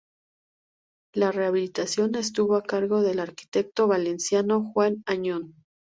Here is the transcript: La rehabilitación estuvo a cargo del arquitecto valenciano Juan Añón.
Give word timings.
La 1.13 1.31
rehabilitación 1.31 2.15
estuvo 2.15 2.55
a 2.55 2.63
cargo 2.63 3.03
del 3.03 3.19
arquitecto 3.19 3.85
valenciano 3.87 4.63
Juan 4.73 5.03
Añón. 5.05 5.53